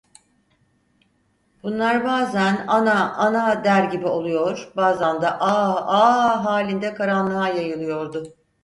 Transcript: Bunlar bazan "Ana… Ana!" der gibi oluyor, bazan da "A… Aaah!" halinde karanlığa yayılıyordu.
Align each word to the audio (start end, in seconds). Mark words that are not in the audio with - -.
Bunlar 1.63 2.05
bazan 2.05 2.65
"Ana… 2.67 3.13
Ana!" 3.17 3.63
der 3.63 3.83
gibi 3.83 4.07
oluyor, 4.07 4.71
bazan 4.75 5.21
da 5.21 5.29
"A… 5.41 5.51
Aaah!" 5.75 6.45
halinde 6.45 6.93
karanlığa 6.93 7.47
yayılıyordu. 7.47 8.33